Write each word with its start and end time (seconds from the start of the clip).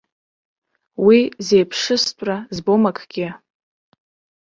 Уи 1.05 1.19
зеиԥшыстәра 1.45 2.37
збом 2.55 2.83
акгьы! 2.89 3.29